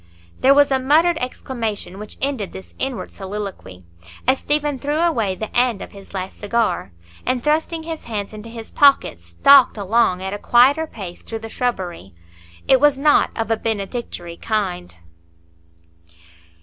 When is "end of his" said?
5.55-6.11